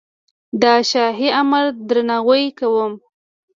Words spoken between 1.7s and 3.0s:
درناوی کوم.